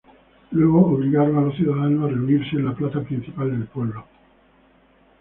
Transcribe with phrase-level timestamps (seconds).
[0.49, 4.03] Luego obligaron a los ciudadanos a reunirse en la plaza principal del pueblo.